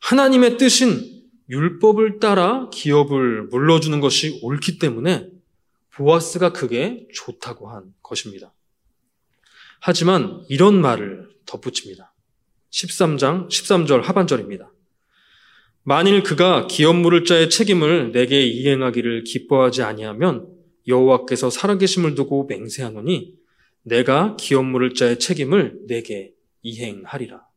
하나님의 0.00 0.58
뜻인 0.58 1.18
율법을 1.50 2.20
따라 2.20 2.68
기업을 2.70 3.44
물러주는 3.44 4.00
것이 4.00 4.38
옳기 4.42 4.78
때문에 4.78 5.28
보아스가 5.90 6.52
그게 6.52 7.06
좋다고 7.12 7.70
한 7.70 7.92
것입니다. 8.02 8.52
하지만 9.80 10.44
이런 10.48 10.80
말을 10.80 11.28
덧붙입니다. 11.46 12.12
13장 12.70 13.48
13절 13.48 14.02
하반절입니다. 14.02 14.70
만일 15.82 16.22
그가 16.22 16.66
기업 16.66 16.96
물을 16.96 17.24
자의 17.24 17.48
책임을 17.48 18.12
내게 18.12 18.46
이행하기를 18.46 19.24
기뻐하지 19.24 19.82
아니하면 19.82 20.46
여호와께서 20.86 21.48
살아계심을 21.50 22.14
두고 22.14 22.44
맹세하노니 22.44 23.34
내가 23.84 24.36
기업 24.36 24.66
물을 24.66 24.92
자의 24.92 25.18
책임을 25.18 25.86
내게 25.86 26.34
이행하리라. 26.62 27.47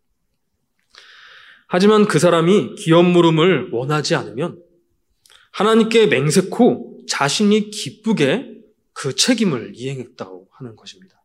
하지만 1.73 2.05
그 2.05 2.19
사람이 2.19 2.75
기업 2.75 3.05
물음을 3.05 3.69
원하지 3.71 4.15
않으면 4.15 4.61
하나님께 5.51 6.07
맹세코 6.07 7.05
자신이 7.07 7.71
기쁘게 7.71 8.57
그 8.91 9.15
책임을 9.15 9.71
이행했다고 9.73 10.49
하는 10.51 10.75
것입니다. 10.75 11.23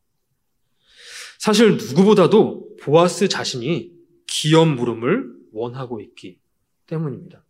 사실 1.41 1.77
누구보다도 1.77 2.77
보아스 2.81 3.27
자신이 3.27 3.91
기업 4.29 4.69
물음을 4.69 5.33
원하고 5.51 6.01
있기 6.01 6.39
때문입니다. 6.87 7.45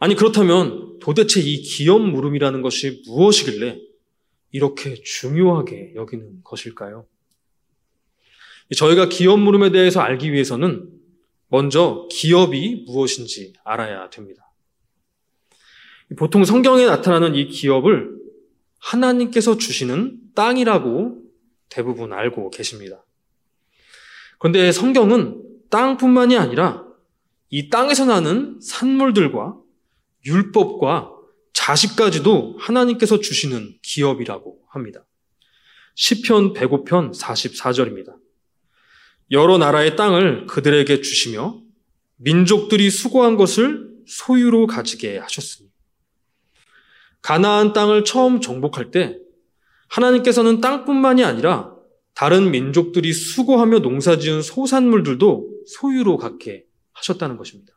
아니, 0.00 0.16
그렇다면 0.16 0.98
도대체 0.98 1.40
이 1.40 1.62
기업 1.62 2.02
물음이라는 2.02 2.60
것이 2.60 3.02
무엇이길래 3.06 3.80
이렇게 4.52 4.92
중요하게 5.02 5.94
여기는 5.94 6.42
것일까요? 6.44 7.06
저희가 8.76 9.08
기업 9.08 9.40
물음에 9.40 9.70
대해서 9.70 10.00
알기 10.00 10.30
위해서는 10.30 11.02
먼저 11.54 12.08
기업이 12.10 12.84
무엇인지 12.88 13.52
알아야 13.62 14.10
됩니다. 14.10 14.50
보통 16.18 16.44
성경에 16.44 16.84
나타나는 16.84 17.36
이 17.36 17.46
기업을 17.46 18.10
하나님께서 18.80 19.56
주시는 19.56 20.18
땅이라고 20.34 21.22
대부분 21.68 22.12
알고 22.12 22.50
계십니다. 22.50 23.04
그런데 24.40 24.72
성경은 24.72 25.44
땅뿐만이 25.70 26.36
아니라 26.36 26.84
이 27.50 27.70
땅에서 27.70 28.04
나는 28.04 28.58
산물들과 28.60 29.56
율법과 30.26 31.12
자식까지도 31.52 32.56
하나님께서 32.58 33.20
주시는 33.20 33.78
기업이라고 33.80 34.58
합니다. 34.70 35.06
시편 35.94 36.54
105편 36.54 37.16
44절입니다. 37.16 38.23
여러 39.30 39.58
나라의 39.58 39.96
땅을 39.96 40.46
그들에게 40.46 41.00
주시며 41.00 41.60
민족들이 42.16 42.90
수고한 42.90 43.36
것을 43.36 43.88
소유로 44.06 44.66
가지게 44.66 45.18
하셨으니 45.18 45.68
가나안 47.22 47.72
땅을 47.72 48.04
처음 48.04 48.40
정복할 48.40 48.90
때 48.90 49.18
하나님께서는 49.88 50.60
땅뿐만이 50.60 51.24
아니라 51.24 51.74
다른 52.14 52.50
민족들이 52.50 53.12
수고하며 53.12 53.80
농사지은 53.80 54.42
소산물들도 54.42 55.50
소유로 55.66 56.16
갖게 56.16 56.64
하셨다는 56.92 57.36
것입니다. 57.36 57.72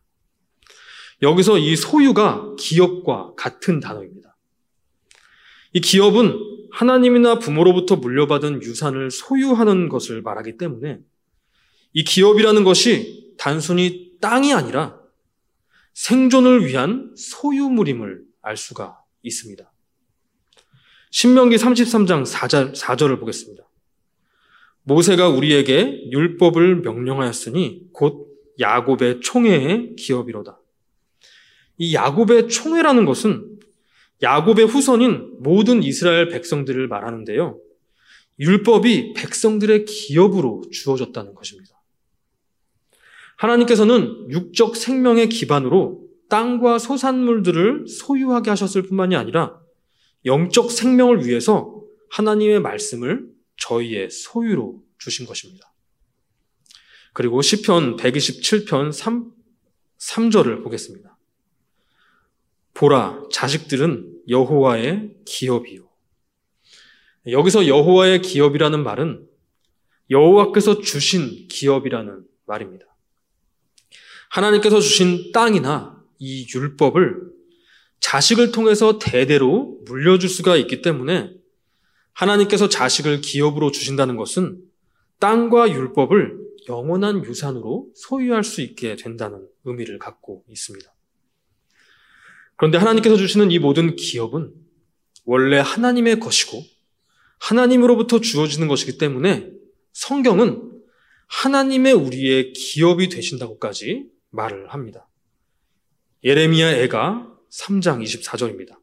여기서 1.22 1.58
이 1.58 1.76
소유가 1.76 2.54
기업과 2.60 3.34
같은 3.36 3.80
단어입니다. 3.80 4.36
이 5.74 5.82
기업은 5.82 6.38
하나님이나 6.72 7.40
부모로부터 7.40 7.96
물려받은 7.96 8.62
유산을 8.62 9.10
소유하는 9.10 9.90
것을 9.90 10.22
말하기 10.22 10.58
때문에 10.58 11.00
이 11.94 12.04
기업이라는 12.04 12.64
것이 12.64 13.34
단순히 13.38 14.12
땅이 14.20 14.54
아니라 14.54 15.00
생존을 15.94 16.66
위한 16.66 17.14
소유물임을 17.16 18.24
알 18.42 18.58
수가 18.58 19.00
있습니다. 19.24 19.72
신명기 21.12 21.56
33장 21.56 22.26
4절, 22.26 22.76
4절을 22.76 23.20
보겠습니다. 23.20 23.68
모세가 24.84 25.30
우리에게 25.30 26.10
율법을 26.12 26.82
명령하였으니 26.82 27.90
곧 27.92 28.28
야곱의 28.60 29.22
총회의 29.22 29.96
기업이로다. 29.96 30.60
이 31.78 31.94
야곱의 31.94 32.48
총회라는 32.50 33.06
것은 33.06 33.60
야곱의 34.22 34.66
후손인 34.66 35.38
모든 35.40 35.84
이스라엘 35.84 36.30
백성들을 36.30 36.88
말하는데요. 36.88 37.60
율법이 38.40 39.14
백성들의 39.14 39.86
기업으로 39.86 40.64
주어졌다는 40.72 41.36
것입니다. 41.36 41.77
하나님께서는 43.38 44.30
육적 44.30 44.76
생명의 44.76 45.30
기반으로 45.30 46.08
땅과 46.30 46.80
소산물들을 46.80 47.88
소유하게 47.88 48.50
하셨을 48.50 48.84
뿐만이 48.84 49.16
아니라 49.16 49.60
영적 50.26 50.72
생명을 50.72 51.26
위해서 51.26 51.82
하나님의 52.10 52.60
말씀을 52.60 53.30
저희의 53.58 54.10
소유로 54.10 54.84
주신 54.98 55.26
것입니다. 55.26 55.72
그리고 57.14 57.42
시편 57.42 57.98
127편 57.98 58.92
3, 58.92 59.32
3절을 59.98 60.64
보겠습니다. 60.64 61.18
보라 62.74 63.24
자식들은 63.32 64.24
여호와의 64.30 65.16
기업이요. 65.26 65.88
여기서 67.30 67.68
여호와의 67.68 68.22
기업이라는 68.22 68.84
말은 68.84 69.28
여호와께서 70.10 70.82
주신 70.82 71.48
기업이라는 71.48 72.24
말입니다. 72.46 72.86
하나님께서 74.30 74.80
주신 74.80 75.32
땅이나 75.32 76.02
이 76.20 76.46
율법을 76.54 77.28
자식을 78.00 78.52
통해서 78.52 79.00
대대로 79.00 79.80
물려줄 79.86 80.30
수가 80.30 80.56
있기 80.58 80.82
때문에 80.82 81.34
하나님께서 82.14 82.70
자식을 82.70 83.22
기업으로 83.22 83.72
주신다는 83.72 84.16
것은 84.16 84.62
땅과 85.20 85.72
율법을 85.72 86.48
영원한 86.70 87.24
유산으로 87.24 87.90
소유할 87.96 88.44
수 88.44 88.62
있게 88.62 88.96
된다는 88.96 89.48
의미를 89.66 90.00
갖고 90.00 90.44
있습니다. 90.50 90.94
그런데 92.56 92.78
하나님께서 92.78 93.16
주시는 93.16 93.52
이 93.52 93.60
모든 93.60 93.96
기업은 93.96 94.52
원래 95.26 95.60
하나님의 95.60 96.20
것이고 96.20 96.64
하나님으로부터 97.40 98.20
주어지는 98.20 98.68
것이기 98.68 98.98
때문에 98.98 99.52
성경은 99.94 100.72
하나님의 101.28 101.94
우리의 101.94 102.54
기업이 102.54 103.10
되신다고까지 103.10 104.17
말을 104.38 104.72
합니다. 104.74 105.10
예레미야 106.24 106.72
애가 106.84 107.28
3장 107.52 108.02
24절입니다. 108.04 108.78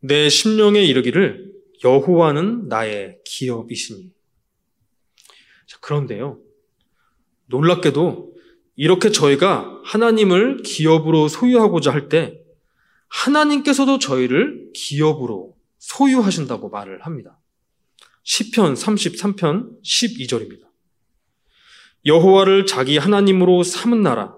내 0.00 0.28
심령에 0.28 0.82
이르기를 0.84 1.52
여호와는 1.84 2.68
나의 2.68 3.18
기업이시니. 3.24 4.12
자, 5.66 5.78
그런데요. 5.80 6.40
놀랍게도 7.46 8.34
이렇게 8.76 9.10
저희가 9.10 9.80
하나님을 9.84 10.62
기업으로 10.62 11.28
소유하고자 11.28 11.92
할 11.92 12.08
때 12.08 12.38
하나님께서도 13.08 13.98
저희를 13.98 14.70
기업으로 14.74 15.56
소유하신다고 15.78 16.68
말을 16.68 17.06
합니다. 17.06 17.40
시편 18.22 18.74
33편 18.74 19.82
12절입니다. 19.82 20.68
여호와를 22.04 22.66
자기 22.66 22.98
하나님으로 22.98 23.62
삼은 23.62 24.02
나라 24.02 24.37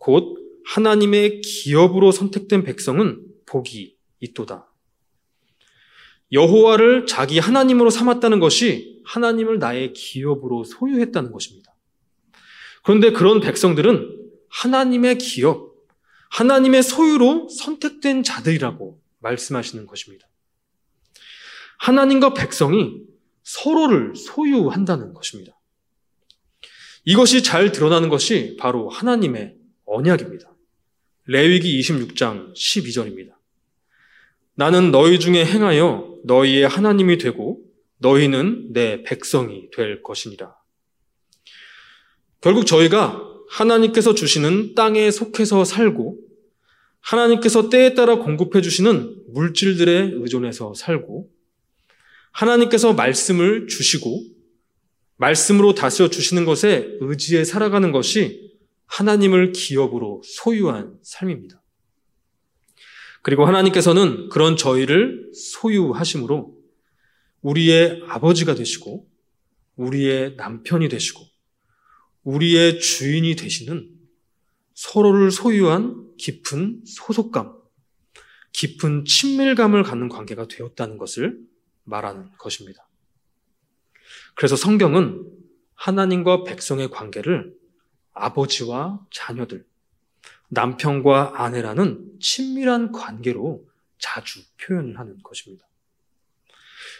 곧 0.00 0.38
하나님의 0.64 1.42
기업으로 1.42 2.10
선택된 2.10 2.64
백성은 2.64 3.22
복이 3.46 3.96
있도다. 4.20 4.72
여호와를 6.32 7.06
자기 7.06 7.38
하나님으로 7.38 7.90
삼았다는 7.90 8.40
것이 8.40 9.02
하나님을 9.04 9.58
나의 9.58 9.92
기업으로 9.92 10.64
소유했다는 10.64 11.32
것입니다. 11.32 11.74
그런데 12.82 13.12
그런 13.12 13.40
백성들은 13.40 14.18
하나님의 14.48 15.18
기업, 15.18 15.74
하나님의 16.30 16.82
소유로 16.82 17.48
선택된 17.48 18.22
자들이라고 18.22 19.02
말씀하시는 19.18 19.86
것입니다. 19.86 20.26
하나님과 21.78 22.32
백성이 22.32 23.02
서로를 23.42 24.14
소유한다는 24.14 25.12
것입니다. 25.12 25.58
이것이 27.04 27.42
잘 27.42 27.72
드러나는 27.72 28.08
것이 28.08 28.56
바로 28.58 28.88
하나님의 28.88 29.59
언약입니다. 29.90 30.48
레위기 31.26 31.80
26장 31.80 32.54
12절입니다. 32.54 33.34
나는 34.54 34.90
너희 34.90 35.18
중에 35.18 35.44
행하여 35.44 36.16
너희의 36.24 36.68
하나님이 36.68 37.18
되고 37.18 37.60
너희는 37.98 38.72
내 38.72 39.02
백성이 39.02 39.68
될 39.70 40.02
것이니라. 40.02 40.54
결국 42.40 42.66
저희가 42.66 43.26
하나님께서 43.48 44.14
주시는 44.14 44.74
땅에 44.74 45.10
속해서 45.10 45.64
살고 45.64 46.18
하나님께서 47.00 47.68
때에 47.68 47.94
따라 47.94 48.16
공급해 48.16 48.62
주시는 48.62 49.24
물질들에 49.28 50.12
의존해서 50.14 50.72
살고 50.74 51.28
하나님께서 52.30 52.92
말씀을 52.92 53.66
주시고 53.66 54.22
말씀으로 55.16 55.74
다스려 55.74 56.08
주시는 56.08 56.44
것에 56.44 56.96
의지해 57.00 57.44
살아가는 57.44 57.90
것이 57.92 58.49
하나님을 58.90 59.52
기업으로 59.52 60.20
소유한 60.24 60.98
삶입니다. 61.02 61.62
그리고 63.22 63.46
하나님께서는 63.46 64.28
그런 64.30 64.56
저희를 64.56 65.30
소유하심으로 65.34 66.58
우리의 67.42 68.02
아버지가 68.08 68.54
되시고 68.54 69.08
우리의 69.76 70.36
남편이 70.36 70.88
되시고 70.88 71.24
우리의 72.24 72.80
주인이 72.80 73.36
되시는 73.36 73.90
서로를 74.74 75.30
소유한 75.30 76.08
깊은 76.16 76.82
소속감, 76.84 77.54
깊은 78.52 79.04
친밀감을 79.04 79.84
갖는 79.84 80.08
관계가 80.08 80.48
되었다는 80.48 80.98
것을 80.98 81.38
말하는 81.84 82.30
것입니다. 82.38 82.88
그래서 84.34 84.56
성경은 84.56 85.26
하나님과 85.74 86.44
백성의 86.44 86.90
관계를 86.90 87.59
아버지와 88.20 89.00
자녀들, 89.10 89.64
남편과 90.48 91.42
아내라는 91.42 92.18
친밀한 92.20 92.92
관계로 92.92 93.64
자주 93.98 94.40
표현하는 94.60 95.22
것입니다. 95.22 95.64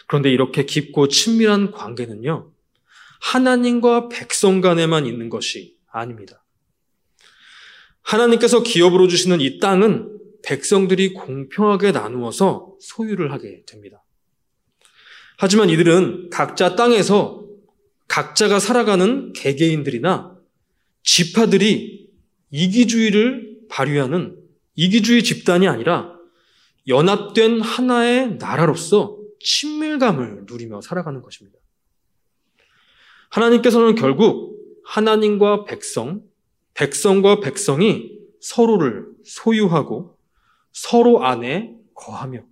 그런데 0.07 0.31
이렇게 0.31 0.65
깊고 0.65 1.07
친밀한 1.07 1.71
관계는요, 1.71 2.51
하나님과 3.21 4.09
백성 4.09 4.61
간에만 4.61 5.05
있는 5.05 5.29
것이 5.29 5.77
아닙니다. 5.89 6.43
하나님께서 8.01 8.63
기업으로 8.63 9.07
주시는 9.07 9.41
이 9.41 9.59
땅은 9.59 10.19
백성들이 10.43 11.13
공평하게 11.13 11.91
나누어서 11.91 12.75
소유를 12.79 13.31
하게 13.31 13.63
됩니다. 13.65 14.03
하지만 15.37 15.69
이들은 15.69 16.29
각자 16.29 16.75
땅에서 16.75 17.45
각자가 18.07 18.59
살아가는 18.59 19.33
개개인들이나 19.33 20.35
지파들이 21.03 22.09
이기주의를 22.51 23.59
발휘하는 23.69 24.37
이기주의 24.75 25.23
집단이 25.23 25.67
아니라 25.67 26.15
연합된 26.87 27.61
하나의 27.61 28.37
나라로서 28.37 29.17
친밀감을 29.39 30.43
누리며 30.45 30.81
살아가는 30.81 31.21
것입니다. 31.21 31.57
하나님께서는 33.29 33.95
결국 33.95 34.59
하나님과 34.85 35.65
백성, 35.65 36.23
백성과 36.73 37.39
백성이 37.39 38.19
서로를 38.39 39.05
소유하고 39.23 40.17
서로 40.73 41.23
안에 41.23 41.75
거하며 41.95 42.43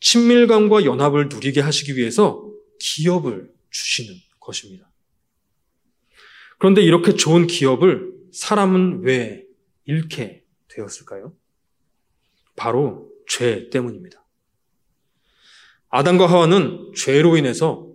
친밀감과 0.00 0.84
연합을 0.84 1.28
누리게 1.28 1.60
하시기 1.60 1.96
위해서 1.96 2.48
기업을 2.78 3.52
주시는 3.70 4.14
것입니다. 4.38 4.87
그런데 6.58 6.82
이렇게 6.82 7.14
좋은 7.14 7.46
기업을 7.46 8.12
사람은 8.32 9.02
왜 9.02 9.44
잃게 9.84 10.44
되었을까요? 10.68 11.32
바로 12.56 13.10
죄 13.26 13.70
때문입니다. 13.70 14.24
아담과 15.88 16.26
하와는 16.26 16.92
죄로 16.94 17.36
인해서 17.36 17.88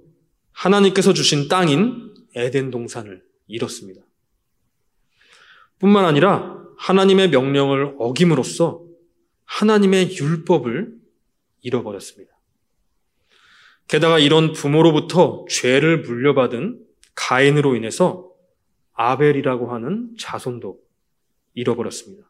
하나님께서 0.51 1.13
주신 1.13 1.47
땅인 1.47 2.13
에덴 2.35 2.71
동산을 2.71 3.23
잃었습니다. 3.47 4.01
뿐만 5.79 6.05
아니라 6.05 6.63
하나님의 6.77 7.29
명령을 7.29 7.95
어김으로써 7.99 8.83
하나님의 9.45 10.17
율법을 10.17 10.93
잃어버렸습니다. 11.61 12.33
게다가 13.87 14.17
이런 14.17 14.53
부모로부터 14.53 15.45
죄를 15.49 16.01
물려받은 16.01 16.79
가인으로 17.15 17.75
인해서 17.75 18.32
아벨이라고 18.93 19.71
하는 19.73 20.15
자손도 20.17 20.79
잃어버렸습니다. 21.53 22.29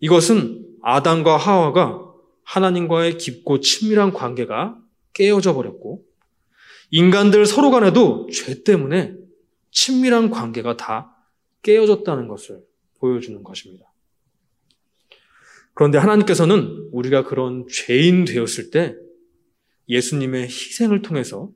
이것은 0.00 0.66
아담과 0.82 1.36
하와가 1.36 2.12
하나님과의 2.44 3.18
깊고 3.18 3.60
친밀한 3.60 4.12
관계가 4.12 4.78
깨어져 5.12 5.54
버렸고 5.54 6.04
인간들 6.90 7.46
서로 7.46 7.70
간에도 7.70 8.28
죄 8.30 8.62
때문에 8.62 9.14
친밀한 9.70 10.30
관계가 10.30 10.76
다 10.76 11.16
깨어졌다는 11.62 12.28
것을 12.28 12.60
보여주는 12.98 13.42
것입니다. 13.42 13.92
그런데 15.74 15.98
하나님께서는 15.98 16.88
우리가 16.92 17.24
그런 17.24 17.66
죄인 17.68 18.24
되었을 18.24 18.70
때 18.70 18.96
예수님의 19.88 20.44
희생을 20.44 21.02
통해서 21.02 21.50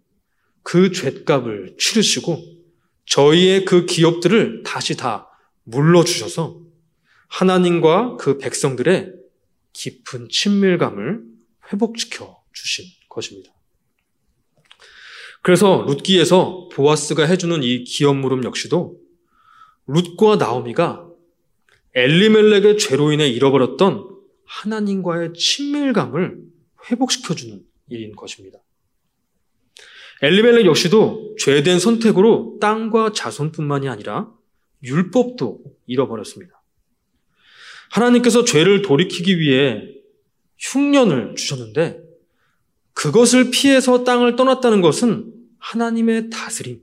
그 0.62 0.92
죄값을 0.92 1.76
치르시고 1.78 2.59
저희의 3.10 3.64
그 3.64 3.86
기업들을 3.86 4.62
다시 4.62 4.96
다 4.96 5.28
물러주셔서 5.64 6.60
하나님과 7.28 8.16
그 8.16 8.38
백성들의 8.38 9.12
깊은 9.72 10.28
친밀감을 10.30 11.22
회복시켜 11.72 12.42
주신 12.52 12.86
것입니다. 13.08 13.52
그래서 15.42 15.84
룻기에서 15.88 16.68
보아스가 16.72 17.24
해주는 17.24 17.62
이 17.62 17.84
기업 17.84 18.16
물음 18.16 18.44
역시도 18.44 19.00
룻과 19.86 20.36
나오미가 20.36 21.08
엘리멜렉의 21.94 22.78
죄로 22.78 23.10
인해 23.10 23.28
잃어버렸던 23.28 24.08
하나님과의 24.44 25.32
친밀감을 25.34 26.38
회복시켜주는 26.90 27.60
일인 27.88 28.14
것입니다. 28.14 28.60
엘리멜렉 30.22 30.66
역시도 30.66 31.36
죄된 31.38 31.78
선택으로 31.78 32.58
땅과 32.60 33.12
자손뿐만이 33.12 33.88
아니라 33.88 34.30
율법도 34.82 35.60
잃어버렸습니다. 35.86 36.62
하나님께서 37.90 38.44
죄를 38.44 38.82
돌이키기 38.82 39.38
위해 39.38 39.82
흉년을 40.58 41.34
주셨는데 41.36 42.02
그것을 42.92 43.50
피해서 43.50 44.04
땅을 44.04 44.36
떠났다는 44.36 44.82
것은 44.82 45.32
하나님의 45.58 46.30
다스림, 46.30 46.80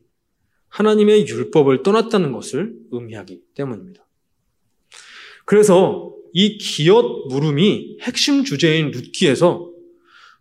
하나님의 0.69 1.27
율법을 1.27 1.83
떠났다는 1.83 2.31
것을 2.31 2.75
의미하기 2.91 3.41
때문입니다. 3.53 4.05
그래서 5.45 6.13
이 6.33 6.57
기엇 6.57 7.27
물음이 7.29 7.99
핵심 8.01 8.43
주제인 8.43 8.91
룻기에서 8.91 9.71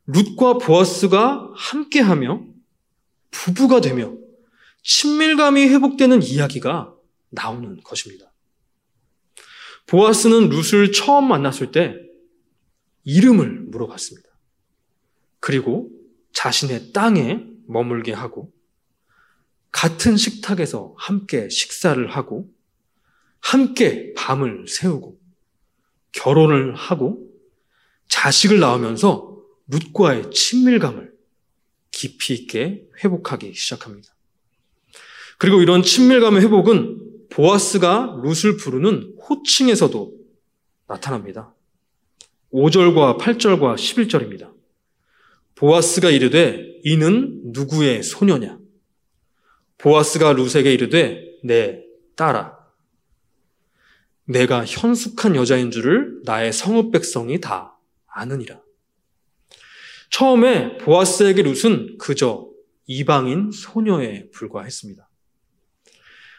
룻과 0.07 0.59
보아스가 0.59 1.51
함께하며 1.55 2.56
부부가 3.37 3.81
되며 3.81 4.15
친밀감이 4.83 5.69
회복되는 5.69 6.23
이야기가 6.23 6.95
나오는 7.31 7.81
것입니다. 7.83 8.33
보아스는 9.87 10.49
룻을 10.49 10.93
처음 10.93 11.29
만났을 11.29 11.71
때 11.71 11.95
이름을 13.05 13.67
물어봤습니다. 13.67 14.29
그리고 15.39 15.91
자신의 16.33 16.93
땅에 16.93 17.45
머물게 17.69 18.13
하고 18.13 18.53
같은 19.71 20.17
식탁에서 20.17 20.95
함께 20.97 21.49
식사를 21.49 22.05
하고 22.11 22.49
함께 23.41 24.15
밤을 24.15 24.67
새우고 24.67 25.21
결혼을 26.13 26.75
하고 26.75 27.29
자식을 28.09 28.59
낳으면서 28.59 29.37
룻과의 29.69 30.31
친밀감을 30.31 31.16
깊이 31.97 32.35
있게 32.35 32.87
회복하기 33.03 33.55
시작합니다. 33.55 34.15
그리고 35.39 35.63
이런 35.63 35.83
친밀감의 35.83 36.43
회복은 36.43 37.29
보아스가 37.31 38.21
룻을 38.23 38.59
부르는 38.59 39.17
호칭에서도 39.27 40.13
나타납니다. 40.89 41.55
5절과 42.53 43.19
8절과 43.19 43.77
11절입니다. 43.77 44.53
보아스가 45.55 46.11
이르되 46.11 46.81
이는 46.85 47.41
누구의 47.47 48.03
소녀냐? 48.03 48.59
보아스가 49.79 50.35
룻에게 50.35 50.75
이르되 50.75 51.23
내 51.45 51.83
딸아. 52.15 52.59
내가 54.25 54.67
현숙한 54.67 55.35
여자인 55.35 55.71
줄을 55.71 56.21
나의 56.25 56.53
성읍 56.53 56.93
백성이 56.93 57.41
다 57.41 57.79
아느니라. 58.07 58.66
처음에 60.11 60.79
보아스에게 60.79 61.43
룻은 61.43 61.99
그저 61.99 62.49
이방인 62.87 63.51
소녀에 63.51 64.31
불과했습니다. 64.31 65.09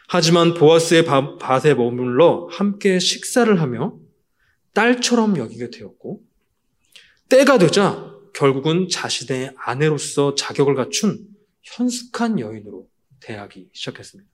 하지만 0.08 0.54
보아스의 0.54 1.04
밭에 1.04 1.74
머물러 1.74 2.48
함께 2.50 2.98
식사를 2.98 3.60
하며 3.60 3.98
딸처럼 4.72 5.36
여기게 5.36 5.70
되었고 5.70 6.22
때가 7.28 7.58
되자 7.58 8.14
결국은 8.34 8.88
자신의 8.88 9.54
아내로서 9.58 10.34
자격을 10.34 10.74
갖춘 10.74 11.26
현숙한 11.62 12.40
여인으로 12.40 12.88
대하기 13.20 13.68
시작했습니다. 13.72 14.30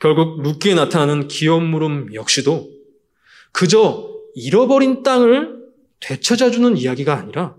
결국 0.00 0.40
룻기에 0.40 0.74
나타나는 0.74 1.28
기업 1.28 1.62
물음 1.62 2.14
역시도 2.14 2.70
그저 3.52 4.08
잃어버린 4.34 5.02
땅을 5.02 5.57
되찾아주는 6.00 6.76
이야기가 6.76 7.16
아니라 7.16 7.56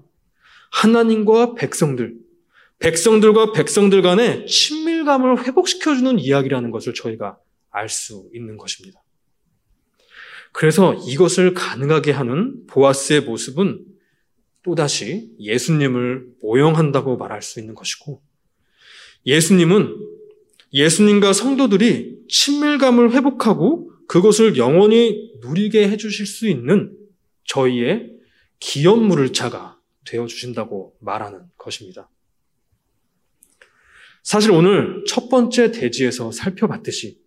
하나님과 0.71 1.55
백성들, 1.55 2.15
백성들과 2.79 3.51
백성들 3.51 4.01
간의 4.01 4.45
친밀감을 4.47 5.45
회복시켜주는 5.45 6.19
이야기라는 6.19 6.71
것을 6.71 6.93
저희가 6.93 7.37
알 7.71 7.89
수 7.89 8.29
있는 8.33 8.57
것입니다. 8.57 9.03
그래서 10.51 10.93
이것을 10.93 11.53
가능하게 11.53 12.11
하는 12.11 12.65
보아스의 12.67 13.21
모습은 13.21 13.85
또다시 14.63 15.31
예수님을 15.39 16.25
모형한다고 16.41 17.17
말할 17.17 17.41
수 17.41 17.59
있는 17.59 17.75
것이고, 17.75 18.21
예수님은 19.25 19.95
예수님과 20.73 21.33
성도들이 21.33 22.19
친밀감을 22.29 23.11
회복하고 23.11 23.91
그것을 24.07 24.57
영원히 24.57 25.33
누리게 25.41 25.89
해주실 25.89 26.25
수 26.25 26.47
있는 26.47 26.95
저희의 27.45 28.18
기업 28.59 28.99
물을 28.99 29.33
차가 29.33 29.79
되어 30.05 30.25
주신다고 30.27 30.95
말하는 30.99 31.41
것입니다. 31.57 32.09
사실 34.23 34.51
오늘 34.51 35.03
첫 35.07 35.29
번째 35.29 35.71
대지에서 35.71 36.31
살펴봤듯이 36.31 37.19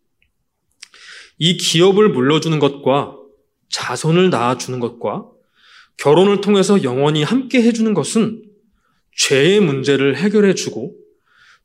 이 1.38 1.57
기업을 1.57 2.11
물려주는 2.11 2.59
것과 2.59 3.16
자손을 3.71 4.31
낳아주는 4.31 4.79
것과 4.79 5.29
결혼을 5.97 6.40
통해서 6.40 6.83
영원히 6.83 7.23
함께 7.23 7.62
해주는 7.62 7.92
것은 7.95 8.42
죄의 9.16 9.61
문제를 9.61 10.16
해결해주고 10.16 10.97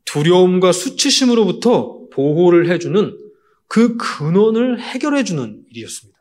두려움과 0.05 0.71
수치심으로부터 0.71 2.07
보호를 2.11 2.69
해주는 2.69 3.17
그 3.67 3.97
근원을 3.97 4.79
해결해주는 4.79 5.65
일이었습니다. 5.69 6.16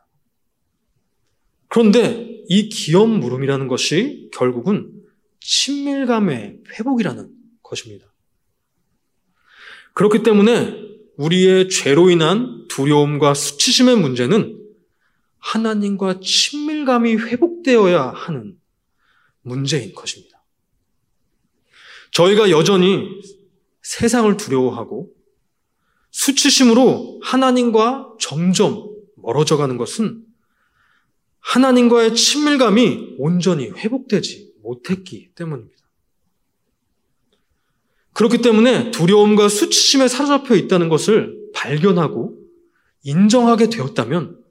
그런데 1.67 2.43
이 2.49 2.69
기업 2.69 3.09
물음이라는 3.09 3.67
것이 3.67 4.29
결국은 4.33 4.91
친밀감의 5.39 6.59
회복이라는 6.73 7.29
것입니다. 7.61 8.05
그렇기 9.93 10.23
때문에 10.23 10.87
우리의 11.17 11.69
죄로 11.69 12.09
인한 12.09 12.67
두려움과 12.69 13.33
수치심의 13.33 13.97
문제는 13.97 14.61
하나님과 15.39 16.19
친밀감이 16.21 17.15
회복되어야 17.15 18.11
하는 18.11 18.59
문제인 19.41 19.93
것입니다. 19.93 20.43
저희가 22.11 22.49
여전히 22.49 23.07
세상을 23.81 24.35
두려워하고 24.37 25.09
수치심으로 26.11 27.21
하나님과 27.23 28.15
점점 28.19 28.89
멀어져 29.15 29.57
가는 29.57 29.77
것은 29.77 30.26
하나님과의 31.47 32.13
친밀감이 32.13 33.15
온전히 33.19 33.69
회복되지 33.69 34.53
못했기 34.63 35.31
때문입니다. 35.33 35.77
그렇기 38.11 38.39
때문에 38.39 38.91
두려움과 38.91 39.47
수치심에 39.47 40.07
사로잡혀 40.09 40.55
있다는 40.55 40.89
것을 40.89 41.37
발견하고 41.53 42.37
인정하게 43.03 43.69
되었다면 43.69 44.43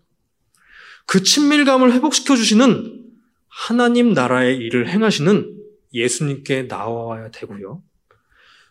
그 1.05 1.23
친밀감을 1.23 1.93
회복시켜 1.93 2.35
주시는 2.35 3.05
하나님 3.49 4.15
나라의 4.15 4.57
일을 4.57 4.89
행하시는 4.89 5.55
예수님께 5.93 6.63
나와야 6.63 7.31
되고요. 7.31 7.83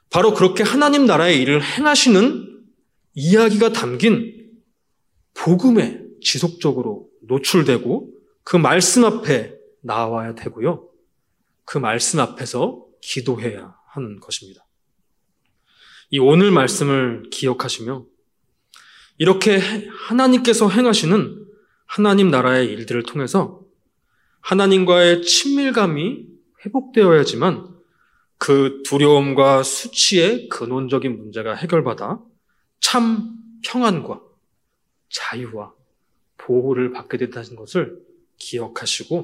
바로 0.09 0.33
그렇게 0.33 0.63
하나님 0.63 1.05
나라의 1.05 1.41
일을 1.41 1.63
행하시는 1.63 2.63
이야기가 3.13 3.71
담긴 3.71 4.49
복음에 5.33 6.01
지속적으로 6.21 7.09
노출되고 7.27 8.14
그 8.45 8.55
말씀 8.55 9.03
앞에 9.03 9.57
나와야 9.81 10.35
되고요. 10.35 10.87
그 11.65 11.79
말씀 11.79 12.19
앞에서 12.19 12.85
기도해야 13.01 13.75
하는 13.87 14.19
것입니다. 14.19 14.65
이 16.11 16.19
오늘 16.19 16.51
말씀을 16.51 17.23
기억하시며 17.31 18.05
이렇게 19.17 19.57
하나님께서 19.57 20.69
행하시는 20.69 21.43
하나님 21.87 22.29
나라의 22.29 22.67
일들을 22.67 23.03
통해서 23.03 23.61
하나님과의 24.41 25.23
친밀감이 25.23 26.27
회복되어야지만 26.63 27.75
그 28.37 28.83
두려움과 28.85 29.63
수치의 29.63 30.49
근원적인 30.49 31.17
문제가 31.17 31.55
해결받아 31.55 32.19
참 32.79 33.37
평안과 33.65 34.21
자유와 35.09 35.73
보호를 36.37 36.91
받게 36.91 37.17
된다는 37.17 37.55
것을 37.55 38.04
기억하시고 38.37 39.17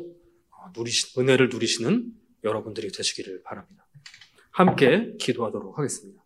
어, 0.51 0.71
누리시, 0.75 1.19
은혜를 1.19 1.49
누리시는 1.49 2.13
여러분들이 2.43 2.91
되시기를 2.91 3.43
바랍니다. 3.43 3.85
함께 4.51 5.15
기도하도록 5.19 5.77
하겠습니다. 5.77 6.20